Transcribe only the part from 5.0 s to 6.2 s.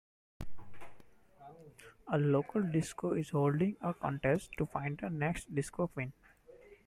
next Disco Queen.